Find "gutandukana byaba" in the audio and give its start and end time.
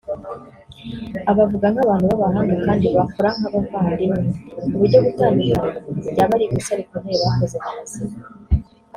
5.05-6.33